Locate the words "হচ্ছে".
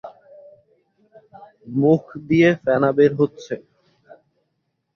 3.19-3.53